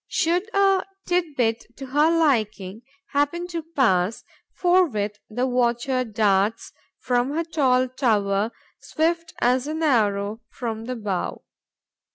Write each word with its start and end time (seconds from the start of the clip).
Should 0.07 0.49
a 0.55 0.83
tit 1.05 1.37
bit 1.37 1.63
to 1.77 1.85
her 1.85 2.09
liking 2.09 2.81
happen 3.11 3.45
to 3.49 3.61
pass, 3.61 4.23
forthwith 4.51 5.17
the 5.29 5.45
watcher 5.45 6.03
darts 6.03 6.73
from 6.97 7.29
her 7.35 7.43
tall 7.43 7.87
tower, 7.87 8.49
swift 8.79 9.35
as 9.41 9.67
an 9.67 9.83
arrow 9.83 10.41
from 10.49 10.85
the 10.85 10.95
bow. 10.95 11.43